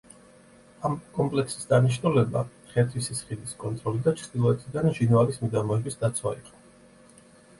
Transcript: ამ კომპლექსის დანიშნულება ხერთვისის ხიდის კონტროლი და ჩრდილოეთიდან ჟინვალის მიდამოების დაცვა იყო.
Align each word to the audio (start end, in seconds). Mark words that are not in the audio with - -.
ამ 0.87 0.93
კომპლექსის 1.17 1.67
დანიშნულება 1.73 2.41
ხერთვისის 2.71 3.21
ხიდის 3.27 3.53
კონტროლი 3.65 4.01
და 4.07 4.13
ჩრდილოეთიდან 4.21 4.89
ჟინვალის 5.01 5.39
მიდამოების 5.43 5.99
დაცვა 6.05 6.33
იყო. 6.41 6.59